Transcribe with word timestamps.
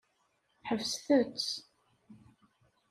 Ḥebset-t. 0.67 1.49